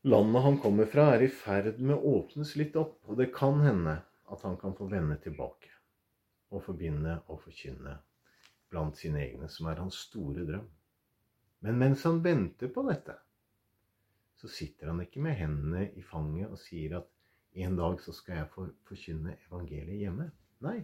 Landet 0.10 0.48
han 0.50 0.60
kommer 0.66 0.90
fra, 0.90 1.12
er 1.14 1.30
i 1.30 1.30
ferd 1.30 1.78
med 1.78 2.00
å 2.00 2.18
åpnes 2.18 2.58
litt 2.58 2.82
opp, 2.82 2.98
og 3.06 3.22
det 3.22 3.30
kan 3.38 3.62
hende 3.62 4.00
at 4.34 4.42
han 4.42 4.58
kan 4.58 4.74
få 4.74 4.90
vende 4.90 5.22
tilbake 5.22 5.70
og 6.50 6.66
forbinde 6.66 7.20
og 7.28 7.46
forkynne 7.46 8.00
blant 8.74 8.98
sine 8.98 9.22
egne, 9.22 9.54
som 9.54 9.70
er 9.70 9.86
hans 9.86 10.02
store 10.10 10.50
drøm. 10.50 10.66
Men 11.62 11.78
mens 11.78 12.10
han 12.10 12.26
venter 12.26 12.74
på 12.74 12.90
dette, 12.90 13.22
så 14.42 14.50
sitter 14.50 14.90
han 14.90 15.04
ikke 15.04 15.22
med 15.22 15.38
hendene 15.38 15.86
i 15.94 16.02
fanget 16.02 16.50
og 16.50 16.58
sier 16.60 16.98
at 16.98 17.10
en 17.62 17.76
dag 17.78 18.00
så 18.02 18.14
skal 18.16 18.40
jeg 18.40 18.50
forkynne 18.88 19.36
evangeliet 19.46 20.02
hjemme. 20.02 20.30
Nei, 20.66 20.80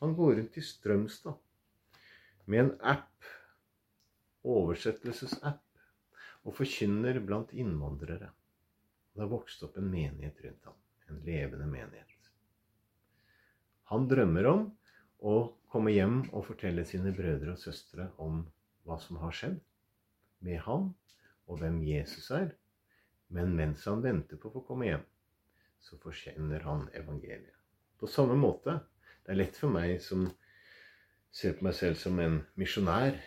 han 0.00 0.14
går 0.16 0.38
rundt 0.38 0.56
i 0.56 0.64
Strømstad 0.64 1.36
med 2.48 2.62
en 2.62 2.74
app, 2.96 3.26
oversettelsesapp, 4.48 5.64
og 6.46 6.54
forkynner 6.56 7.18
blant 7.20 7.50
innvandrere. 7.52 8.30
Det 9.12 9.20
har 9.20 9.32
vokst 9.32 9.64
opp 9.66 9.76
en 9.76 9.90
menighet 9.90 10.38
rundt 10.46 10.70
ham. 10.70 10.78
En 11.10 11.18
levende 11.26 11.66
menighet. 11.68 12.30
Han 13.92 14.06
drømmer 14.08 14.48
om 14.48 14.64
å 15.18 15.34
komme 15.72 15.92
hjem 15.92 16.22
og 16.30 16.46
fortelle 16.46 16.84
sine 16.88 17.12
brødre 17.16 17.52
og 17.52 17.60
søstre 17.60 18.08
om 18.22 18.44
hva 18.86 18.96
som 19.02 19.18
har 19.20 19.34
skjedd 19.34 19.58
med 20.44 20.62
ham, 20.64 20.92
og 21.48 21.60
hvem 21.60 21.80
Jesus 21.84 22.30
er. 22.36 22.52
Men 23.34 23.54
mens 23.56 23.84
han 23.86 24.02
venter 24.04 24.40
på 24.40 24.48
å 24.48 24.54
få 24.58 24.64
komme 24.70 24.88
hjem, 24.88 25.04
så 25.84 25.98
forkjenner 26.02 26.64
han 26.64 26.86
evangeliet. 26.96 27.56
På 27.98 28.08
samme 28.10 28.36
måte 28.38 28.78
det 29.24 29.34
er 29.34 29.40
lett 29.42 29.58
for 29.60 29.72
meg 29.74 29.98
som 30.02 30.24
ser 31.34 31.58
på 31.58 31.66
meg 31.66 31.76
selv 31.76 31.98
som 32.00 32.18
en 32.22 32.40
misjonær, 32.58 33.18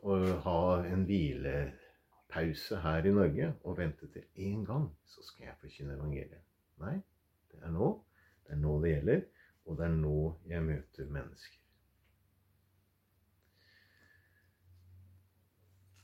å 0.00 0.16
ha 0.46 0.60
en 0.88 1.02
hvilepause 1.04 2.78
her 2.80 3.04
i 3.04 3.12
Norge 3.12 3.50
og 3.68 3.76
vente 3.82 4.08
til 4.14 4.24
én 4.40 4.62
gang, 4.64 4.86
så 5.04 5.20
skal 5.26 5.50
jeg 5.50 5.58
forkynne 5.60 5.98
evangeliet. 5.98 6.46
Nei, 6.80 6.96
det 7.52 7.60
er 7.60 7.74
nå. 7.74 7.90
Det 8.46 8.56
er 8.56 8.62
nå 8.62 8.78
det 8.82 8.94
gjelder, 8.94 9.24
og 9.68 9.76
det 9.78 9.84
er 9.86 9.98
nå 9.98 10.14
jeg 10.48 10.64
møter 10.64 11.10
mennesker. 11.12 11.58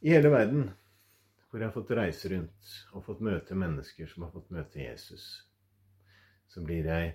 I 0.07 0.13
hele 0.13 0.31
verden 0.31 0.69
hvor 1.57 1.63
jeg 1.65 1.71
har 1.71 1.73
fått 1.79 1.91
reise 1.97 2.29
rundt 2.29 2.71
og 2.93 3.05
fått 3.07 3.21
møte 3.25 3.57
mennesker 3.57 4.09
som 4.11 4.27
har 4.27 4.33
fått 4.35 4.51
møte 4.53 4.77
Jesus, 4.77 5.23
så 6.53 6.61
blir 6.61 6.85
jeg 6.85 7.15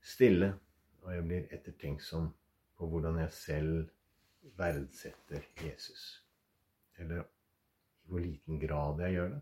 stille 0.00 0.54
og 1.02 1.10
jeg 1.12 1.26
blir 1.26 1.50
ettertenksom 1.52 2.30
på 2.80 2.86
hvordan 2.88 3.18
jeg 3.20 3.34
selv 3.36 4.54
verdsetter 4.56 5.44
Jesus. 5.60 6.04
Eller 6.96 7.20
i 7.20 7.26
hvor 8.08 8.24
liten 8.24 8.62
grad 8.62 9.02
jeg 9.04 9.18
gjør 9.18 9.28
det. 9.34 9.40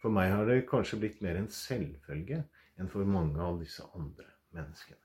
For 0.00 0.16
meg 0.16 0.32
har 0.32 0.48
det 0.48 0.56
kanskje 0.70 1.02
blitt 1.02 1.20
mer 1.20 1.42
en 1.42 1.50
selvfølge 1.52 2.38
enn 2.80 2.88
for 2.88 3.04
mange 3.04 3.36
av 3.44 3.60
disse 3.60 3.84
andre 4.00 4.30
menneskene. 4.56 5.04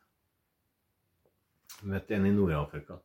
Jeg 1.82 1.92
møtte 1.92 2.16
en 2.16 2.30
i 2.32 2.32
Nord-Afrika 2.38 3.02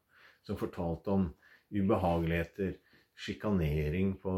som 0.46 0.62
fortalte 0.62 1.18
om 1.18 1.26
ubehageligheter, 1.74 2.76
sjikanering 3.20 4.14
på 4.22 4.32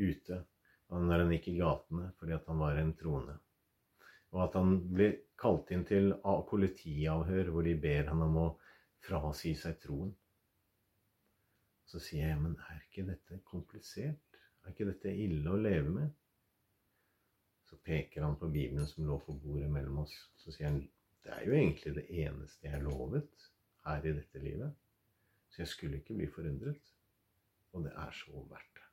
ute 0.00 0.40
når 0.90 1.22
han 1.22 1.32
gikk 1.34 1.50
i 1.52 1.58
gatene 1.60 2.08
fordi 2.18 2.34
at 2.34 2.48
han 2.50 2.62
var 2.62 2.78
en 2.80 2.94
troende. 2.98 3.36
Og 4.34 4.42
at 4.46 4.56
han 4.58 4.78
ble 4.94 5.10
kalt 5.40 5.70
inn 5.74 5.84
til 5.86 6.12
politiavhør 6.50 7.50
hvor 7.54 7.66
de 7.66 7.76
ber 7.82 8.10
han 8.10 8.24
om 8.26 8.38
å 8.42 8.48
frasi 9.06 9.54
seg 9.58 9.78
troen. 9.82 10.10
Så 11.90 11.98
sier 12.02 12.28
jeg, 12.28 12.38
men 12.38 12.54
er 12.70 12.82
ikke 12.84 13.06
dette 13.08 13.40
komplisert? 13.50 14.40
Er 14.62 14.74
ikke 14.74 14.90
dette 14.92 15.14
ille 15.14 15.50
å 15.50 15.58
leve 15.58 15.94
med? 15.94 16.10
Så 17.66 17.78
peker 17.86 18.26
han 18.26 18.36
på 18.38 18.50
Bibelen 18.50 18.86
som 18.86 19.06
lå 19.06 19.18
på 19.24 19.34
bordet 19.42 19.70
mellom 19.70 20.04
oss. 20.04 20.14
Så 20.38 20.54
sier 20.54 20.70
han 20.70 20.82
det 21.20 21.34
er 21.36 21.44
jo 21.46 21.56
egentlig 21.56 21.92
det 21.98 22.06
eneste 22.22 22.70
jeg 22.70 22.82
lovet 22.82 23.50
her 23.84 24.06
i 24.06 24.14
dette 24.16 24.40
livet. 24.42 24.72
Så 25.50 25.62
jeg 25.64 25.72
skulle 25.72 26.00
ikke 26.00 26.16
bli 26.16 26.28
forundret. 26.30 26.80
Og 27.72 27.84
det 27.84 27.92
er 27.94 28.14
så 28.14 28.44
verdt 28.50 28.70
det. 28.76 28.86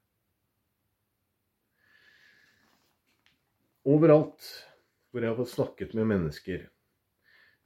Overalt 3.88 4.50
hvor 5.10 5.24
jeg 5.24 5.32
har 5.32 5.40
fått 5.40 5.54
snakket 5.54 5.96
med 5.98 6.10
mennesker 6.12 6.68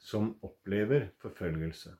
som 0.02 0.36
opplever 0.46 1.10
forfølgelse, 1.22 1.96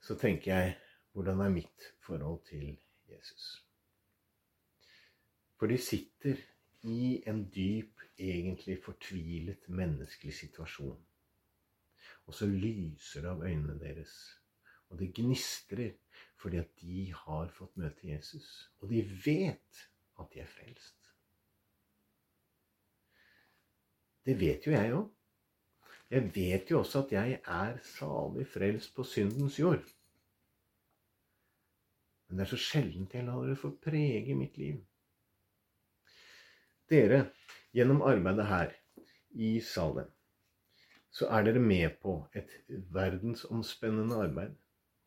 så 0.00 0.16
tenker 0.20 0.52
jeg 0.52 0.76
hvordan 1.12 1.40
er 1.44 1.52
mitt 1.52 1.88
forhold 2.04 2.44
til 2.48 2.76
Jesus? 3.08 3.64
For 5.58 5.68
de 5.68 5.78
sitter 5.78 6.38
i 6.82 7.22
en 7.28 7.42
dyp, 7.52 8.00
egentlig 8.18 8.78
fortvilet 8.84 9.68
menneskelig 9.68 10.34
situasjon. 10.34 10.98
Og 12.26 12.34
så 12.34 12.46
lyser 12.46 13.24
det 13.24 13.30
av 13.30 13.42
øynene 13.44 13.76
deres, 13.80 14.39
det 15.00 15.12
gnistrer 15.16 15.96
fordi 16.40 16.60
at 16.60 16.70
de 16.80 17.06
har 17.12 17.50
fått 17.52 17.76
møte 17.80 18.08
Jesus. 18.08 18.46
Og 18.80 18.92
de 18.92 19.02
vet 19.24 19.84
at 20.20 20.32
de 20.32 20.40
er 20.40 20.48
frelst. 20.48 21.10
Det 24.24 24.36
vet 24.40 24.66
jo 24.66 24.72
jeg 24.72 24.92
òg. 24.96 25.08
Jeg 26.10 26.30
vet 26.34 26.70
jo 26.70 26.80
også 26.80 27.04
at 27.04 27.12
jeg 27.14 27.40
er 27.46 27.76
salig 27.86 28.46
frelst 28.50 28.94
på 28.96 29.04
syndens 29.06 29.58
jord. 29.60 29.84
Men 32.28 32.38
det 32.38 32.46
er 32.46 32.50
så 32.52 32.60
sjeldent 32.62 33.14
jeg 33.14 33.26
lar 33.26 33.46
det 33.46 33.58
få 33.58 33.72
prege 33.82 34.34
mitt 34.38 34.58
liv. 34.58 34.80
Dere, 36.90 37.20
gjennom 37.74 38.02
arbeidet 38.02 38.46
her 38.50 38.72
i 39.38 39.52
Salem, 39.62 40.10
så 41.14 41.28
er 41.30 41.46
dere 41.46 41.62
med 41.62 41.94
på 42.02 42.16
et 42.38 42.56
verdensomspennende 42.94 44.18
arbeid. 44.26 44.56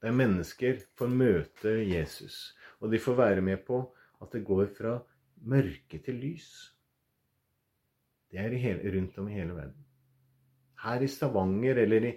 Der 0.04 0.12
mennesker 0.12 0.82
får 1.00 1.12
møte 1.16 1.78
Jesus, 1.88 2.58
og 2.84 2.92
de 2.92 3.00
får 3.00 3.16
være 3.16 3.44
med 3.46 3.62
på 3.64 3.80
at 4.22 4.34
det 4.36 4.44
går 4.44 4.66
fra 4.76 4.98
mørke 5.48 6.00
til 6.04 6.20
lys. 6.20 6.50
Det 8.32 8.42
er 8.42 8.56
hele, 8.58 8.92
rundt 8.96 9.18
om 9.22 9.30
i 9.30 9.38
hele 9.38 9.56
verden. 9.56 9.86
Her 10.84 11.06
i 11.06 11.08
Stavanger, 11.08 11.80
eller 11.86 12.08
i 12.10 12.14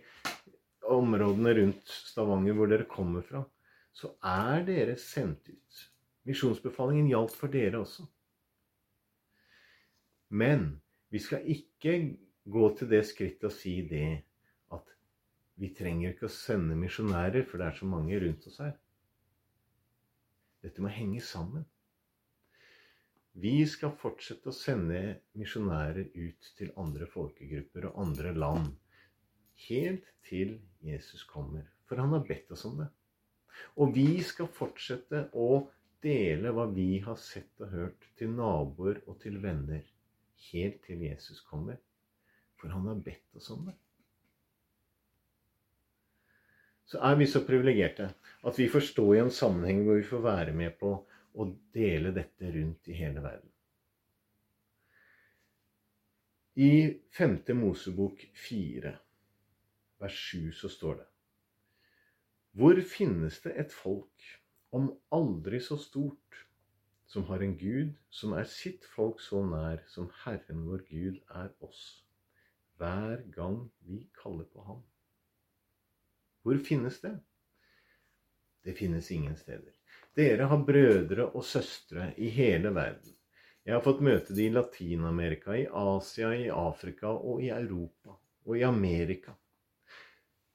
områdene 0.82 1.54
rundt 1.60 1.92
Stavanger 2.10 2.58
hvor 2.58 2.70
dere 2.72 2.88
kommer 2.90 3.22
fra, 3.22 3.44
så 3.94 4.10
er 4.24 4.64
dere 4.66 4.96
sendt 4.98 5.46
ut. 5.52 5.82
Misjonsbefalingen 6.26 7.06
gjaldt 7.12 7.36
for 7.38 7.52
dere 7.52 7.84
også. 7.84 8.06
Men 10.34 10.80
vi 11.14 11.22
skal 11.22 11.46
ikke 11.46 12.16
gå 12.50 12.70
til 12.78 12.90
det 12.90 13.04
skrittet 13.06 13.46
og 13.46 13.54
si 13.54 13.78
det 13.86 14.08
vi 15.60 15.70
trenger 15.76 16.12
ikke 16.12 16.28
å 16.28 16.32
sende 16.32 16.76
misjonærer, 16.76 17.46
for 17.48 17.60
det 17.60 17.70
er 17.70 17.78
så 17.78 17.88
mange 17.88 18.18
rundt 18.20 18.44
oss 18.50 18.58
her. 18.60 18.74
Dette 20.64 20.82
må 20.84 20.90
henge 20.92 21.22
sammen. 21.24 21.64
Vi 23.36 23.54
skal 23.68 23.94
fortsette 24.00 24.48
å 24.48 24.56
sende 24.56 25.00
misjonærer 25.36 26.10
ut 26.14 26.50
til 26.58 26.72
andre 26.80 27.08
folkegrupper 27.12 27.88
og 27.90 28.02
andre 28.04 28.32
land. 28.36 28.70
Helt 29.66 30.08
til 30.28 30.58
Jesus 30.84 31.24
kommer. 31.28 31.64
For 31.88 32.00
han 32.00 32.12
har 32.16 32.24
bedt 32.28 32.52
oss 32.52 32.64
om 32.68 32.80
det. 32.80 32.90
Og 33.80 33.92
vi 33.96 34.08
skal 34.24 34.48
fortsette 34.52 35.26
å 35.32 35.66
dele 36.04 36.52
hva 36.52 36.66
vi 36.72 36.98
har 37.04 37.16
sett 37.20 37.64
og 37.64 37.72
hørt, 37.72 38.08
til 38.16 38.32
naboer 38.36 39.00
og 39.06 39.20
til 39.22 39.40
venner. 39.44 39.84
Helt 40.50 40.82
til 40.84 41.04
Jesus 41.04 41.40
kommer. 41.48 41.80
For 42.60 42.72
han 42.72 42.88
har 42.88 43.04
bedt 43.04 43.36
oss 43.36 43.52
om 43.52 43.68
det. 43.68 43.76
Så 46.86 47.00
er 47.02 47.18
vi 47.18 47.26
så 47.26 47.42
privilegerte 47.46 48.12
at 48.46 48.58
vi 48.58 48.68
får 48.70 48.84
stå 48.92 49.06
i 49.14 49.20
en 49.24 49.32
sammenheng 49.34 49.82
hvor 49.84 49.98
vi 49.98 50.06
får 50.06 50.22
være 50.22 50.54
med 50.54 50.76
på 50.78 50.92
å 51.36 51.46
dele 51.74 52.12
dette 52.14 52.50
rundt 52.54 52.88
i 52.88 52.96
hele 52.96 53.22
verden. 53.24 53.50
I 56.56 56.70
5. 57.18 57.34
Mosebok 57.58 58.22
4, 58.46 58.94
vers 60.00 60.20
7, 60.30 60.52
så 60.56 60.70
står 60.72 60.94
det 61.02 61.08
Hvor 62.56 62.80
finnes 62.80 63.42
det 63.44 63.52
et 63.60 63.74
folk, 63.74 64.30
om 64.72 64.88
aldri 65.12 65.60
så 65.60 65.76
stort, 65.80 66.46
som 67.06 67.26
har 67.28 67.44
en 67.44 67.58
Gud 67.60 67.92
som 68.10 68.32
er 68.38 68.48
sitt 68.50 68.86
folk 68.94 69.20
så 69.22 69.42
nær 69.44 69.84
som 69.92 70.08
Herren 70.24 70.64
vår 70.70 70.86
Gud 70.88 71.20
er 71.28 71.52
oss, 71.60 71.82
hver 72.80 73.20
gang 73.36 73.66
vi 73.84 74.06
kaller 74.22 74.48
på 74.52 74.64
Ham? 74.64 74.82
Hvor 76.46 76.58
finnes 76.62 77.00
det? 77.00 77.18
Det 78.62 78.72
finnes 78.72 79.10
ingen 79.10 79.36
steder. 79.36 79.72
Dere 80.14 80.46
har 80.46 80.60
brødre 80.62 81.24
og 81.26 81.42
søstre 81.44 82.12
i 82.22 82.28
hele 82.30 82.70
verden. 82.70 83.16
Jeg 83.66 83.74
har 83.74 83.82
fått 83.82 84.04
møte 84.06 84.34
de 84.36 84.44
i 84.46 84.52
Latin-Amerika, 84.54 85.56
i 85.58 85.64
Asia, 85.66 86.28
i 86.38 86.44
Afrika 86.54 87.10
og 87.10 87.42
i 87.42 87.48
Europa 87.50 88.14
og 88.46 88.54
i 88.54 88.62
Amerika. 88.62 89.34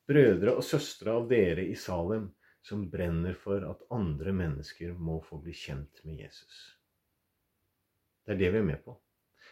Brødre 0.08 0.54
og 0.56 0.64
søstre 0.64 1.12
av 1.12 1.28
dere 1.28 1.66
i 1.68 1.76
Salem 1.76 2.30
som 2.64 2.86
brenner 2.94 3.36
for 3.42 3.66
at 3.68 3.84
andre 3.92 4.32
mennesker 4.32 4.94
må 4.96 5.18
få 5.28 5.42
bli 5.44 5.58
kjent 5.64 6.00
med 6.08 6.22
Jesus. 6.24 6.62
Det 8.24 8.38
er 8.38 8.40
det 8.46 8.54
vi 8.56 8.62
er 8.62 8.70
med 8.70 8.80
på. 8.86 8.96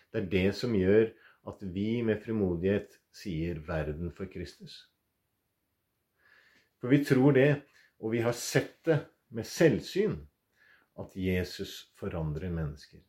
Det 0.08 0.22
er 0.22 0.32
det 0.38 0.46
som 0.62 0.80
gjør 0.80 1.12
at 1.52 1.68
vi 1.76 1.90
med 2.00 2.24
frimodighet 2.24 2.96
sier 3.12 3.60
'verden 3.68 4.16
for 4.16 4.32
Kristus'. 4.32 4.86
For 6.80 6.92
vi 6.92 7.04
tror 7.06 7.36
det, 7.36 7.50
og 8.00 8.14
vi 8.16 8.24
har 8.24 8.36
sett 8.36 8.78
det 8.88 9.00
med 9.36 9.48
selvsyn 9.48 10.16
at 11.00 11.16
Jesus 11.16 11.92
forandrer 12.00 12.52
mennesker. 12.52 13.02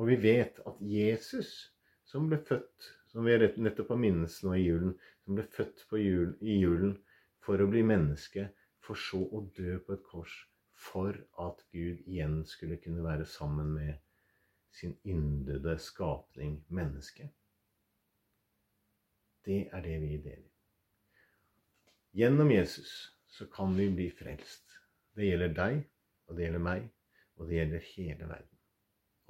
Og 0.00 0.08
vi 0.08 0.16
vet 0.20 0.60
at 0.66 0.80
Jesus, 0.84 1.72
som 2.04 2.28
ble 2.28 2.40
født, 2.44 2.90
som 3.10 3.26
vi 3.26 3.36
nettopp 3.38 3.94
har 3.94 4.00
minnes 4.00 4.36
nå 4.44 4.54
i 4.56 4.64
julen, 4.64 4.94
som 5.24 5.36
ble 5.36 5.44
født 5.56 5.84
jul, 5.98 6.36
i 6.40 6.60
julen 6.60 6.94
for 7.44 7.60
å 7.60 7.68
bli 7.70 7.82
menneske, 7.84 8.50
for 8.80 8.96
så 8.96 9.20
å 9.20 9.42
dø 9.56 9.78
på 9.84 9.96
et 9.96 10.06
kors 10.08 10.36
for 10.80 11.16
at 11.44 11.60
Gud 11.72 12.00
igjen 12.08 12.40
skulle 12.48 12.80
kunne 12.80 13.04
være 13.04 13.26
sammen 13.28 13.74
med 13.74 13.98
sin 14.72 14.96
yndede 15.04 15.76
skapning, 15.78 16.64
mennesket. 16.68 17.28
Det 19.44 19.66
er 19.72 19.84
det 19.84 19.98
vi 20.00 20.16
deler. 20.24 20.49
Gjennom 22.12 22.50
Jesus 22.50 23.12
så 23.28 23.46
kan 23.46 23.76
vi 23.76 23.90
bli 23.90 24.10
frelst. 24.10 24.64
Det 25.14 25.28
gjelder 25.28 25.52
deg, 25.54 25.82
og 26.26 26.36
det 26.36 26.46
gjelder 26.46 26.62
meg, 26.64 26.88
og 27.38 27.46
det 27.46 27.58
gjelder 27.60 27.84
hele 27.92 28.30
verden. 28.30 28.56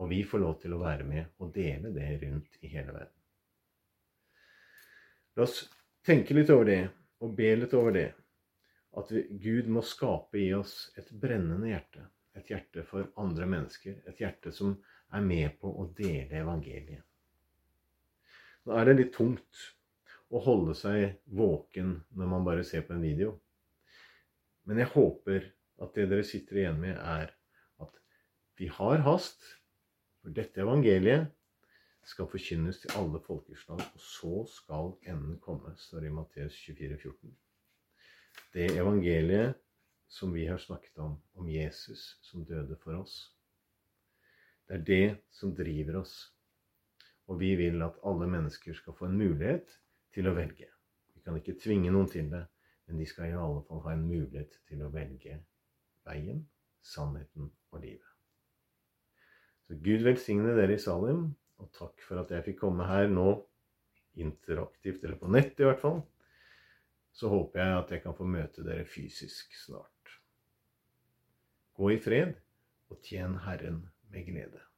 Og 0.01 0.09
vi 0.09 0.21
får 0.25 0.40
lov 0.40 0.55
til 0.62 0.73
å 0.73 0.81
være 0.81 1.05
med 1.05 1.43
og 1.45 1.53
dele 1.53 1.93
det 1.93 2.07
rundt 2.23 2.57
i 2.64 2.71
hele 2.73 2.95
verden. 2.95 3.16
La 5.37 5.45
oss 5.45 5.59
tenke 6.07 6.35
litt 6.35 6.53
over 6.53 6.71
det, 6.71 6.81
og 7.21 7.35
be 7.37 7.51
litt 7.59 7.77
over 7.77 7.93
det. 7.95 8.09
At 8.97 9.12
Gud 9.12 9.69
må 9.71 9.85
skape 9.87 10.40
i 10.40 10.49
oss 10.57 10.88
et 10.99 11.12
brennende 11.12 11.69
hjerte. 11.69 12.07
Et 12.35 12.49
hjerte 12.49 12.87
for 12.88 13.11
andre 13.21 13.47
mennesker. 13.51 14.01
Et 14.09 14.25
hjerte 14.25 14.55
som 14.57 14.73
er 15.12 15.27
med 15.27 15.59
på 15.61 15.69
å 15.69 15.87
dele 15.97 16.40
evangeliet. 16.40 17.05
Nå 18.64 18.77
er 18.77 18.88
det 18.88 18.97
litt 18.97 19.14
tungt 19.14 19.69
å 20.31 20.40
holde 20.45 20.77
seg 20.79 21.19
våken 21.27 21.97
når 22.14 22.31
man 22.31 22.47
bare 22.47 22.64
ser 22.66 22.85
på 22.87 22.95
en 22.95 23.03
video. 23.03 23.35
Men 24.69 24.79
jeg 24.83 24.93
håper 24.93 25.49
at 25.83 25.97
det 25.97 26.07
dere 26.12 26.27
sitter 26.27 26.61
igjen 26.61 26.79
med, 26.79 26.99
er 26.99 27.33
at 27.83 28.01
vi 28.61 28.69
har 28.71 29.03
hast. 29.07 29.43
For 30.21 30.35
dette 30.37 30.61
evangeliet 30.62 31.31
skal 32.07 32.29
forkynnes 32.31 32.83
til 32.83 32.93
alle 33.01 33.21
folkeslag, 33.25 33.81
og 33.81 34.05
så 34.05 34.45
skal 34.53 34.93
enden 35.09 35.38
komme, 35.43 35.73
står 35.81 36.05
det 36.05 36.11
i 36.11 36.14
Matteus 36.14 36.59
24, 36.66 36.99
14. 37.01 37.35
Det 38.55 38.71
evangeliet 38.77 39.59
som 40.11 40.35
vi 40.35 40.47
har 40.47 40.61
snakket 40.61 40.99
om, 41.03 41.16
om 41.38 41.49
Jesus 41.51 42.19
som 42.27 42.45
døde 42.45 42.77
for 42.83 43.01
oss, 43.01 43.31
det 44.69 44.79
er 44.79 44.87
det 44.87 45.07
som 45.35 45.55
driver 45.57 46.03
oss. 46.05 46.14
Og 47.31 47.40
vi 47.40 47.55
vil 47.59 47.83
at 47.83 47.99
alle 48.07 48.29
mennesker 48.31 48.75
skal 48.77 48.95
få 48.99 49.09
en 49.09 49.19
mulighet 49.19 49.73
til 50.14 50.29
å 50.29 50.35
velge. 50.37 50.68
Vi 51.14 51.23
kan 51.25 51.37
ikke 51.38 51.59
tvinge 51.61 51.92
noen 51.92 52.09
til 52.11 52.31
det, 52.33 52.44
men 52.87 53.01
de 53.01 53.07
skal 53.07 53.31
i 53.31 53.37
alle 53.38 53.62
fall 53.68 53.83
ha 53.85 53.94
en 53.94 54.07
mulighet 54.09 54.57
til 54.68 54.83
å 54.83 54.90
velge 54.94 55.37
veien, 56.09 56.40
sannheten 56.83 57.51
og 57.70 57.83
livet. 57.83 58.07
Så 59.66 59.77
Gud 59.85 60.03
velsigne 60.03 60.57
dere 60.57 60.75
i 60.75 60.83
Salim, 60.83 61.29
og 61.61 61.68
takk 61.77 62.03
for 62.03 62.23
at 62.23 62.33
jeg 62.35 62.46
fikk 62.49 62.62
komme 62.64 62.88
her 62.88 63.11
nå, 63.12 63.29
interaktivt, 64.18 65.05
eller 65.05 65.20
på 65.20 65.31
nett 65.31 65.61
i 65.61 65.68
hvert 65.68 65.83
fall. 65.83 66.01
Så 67.14 67.31
håper 67.31 67.62
jeg 67.62 67.77
at 67.77 67.92
jeg 67.94 68.03
kan 68.07 68.16
få 68.16 68.27
møte 68.27 68.64
dere 68.66 68.88
fysisk 68.88 69.55
snart. 69.61 70.16
Gå 71.79 71.92
i 71.94 72.01
fred, 72.03 72.35
og 72.90 72.99
tjen 73.07 73.38
Herren 73.44 73.85
med 74.11 74.27
glede. 74.27 74.69